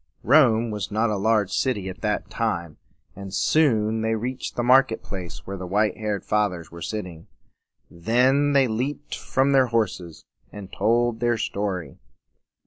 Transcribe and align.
Rome 0.23 0.71
was 0.71 0.89
not 0.89 1.11
a 1.11 1.15
large 1.15 1.51
city 1.51 1.87
at 1.87 2.01
that 2.01 2.27
time; 2.31 2.77
and 3.15 3.31
soon 3.31 4.01
they 4.01 4.15
reached 4.15 4.55
the 4.55 4.63
market 4.63 5.03
place 5.03 5.45
where 5.45 5.57
the 5.57 5.67
white 5.67 5.95
haired 5.95 6.25
Fathers 6.25 6.71
were 6.71 6.81
sitting. 6.81 7.27
Then 7.87 8.53
they 8.53 8.67
leaped 8.67 9.13
from 9.15 9.51
their 9.51 9.67
horses, 9.67 10.25
and 10.51 10.73
told 10.73 11.19
their 11.19 11.37
story. 11.37 11.99